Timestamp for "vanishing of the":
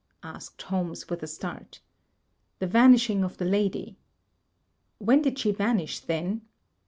2.65-3.45